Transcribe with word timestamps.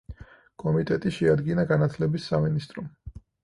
კომიტეტი 0.63 1.11
შეადგინა 1.19 1.67
განათლების 1.75 2.29
სამინისტრომ. 2.33 2.93